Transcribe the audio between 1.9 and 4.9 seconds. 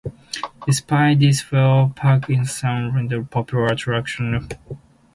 Park itself remained a popular attraction and flourished.